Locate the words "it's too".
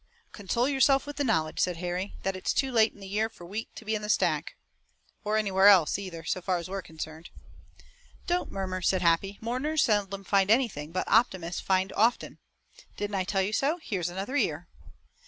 2.35-2.71